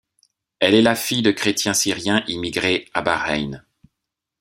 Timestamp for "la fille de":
0.81-1.29